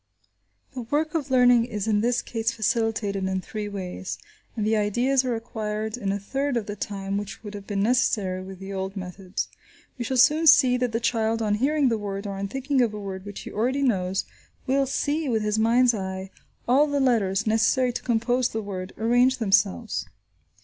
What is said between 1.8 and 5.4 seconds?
in this case facilitated in three ways, and the ideas are